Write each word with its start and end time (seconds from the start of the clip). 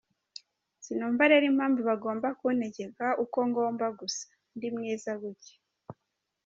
Sinumva 0.83 1.23
rero 1.31 1.45
impamvu 1.51 1.79
bagomba 1.89 2.27
kuntegeka 2.39 3.05
uko 3.23 3.39
ngomba 3.49 3.85
gusa, 3.99 4.25
ndi 4.55 4.67
mwiza 4.75 5.11
gutya». 5.21 5.55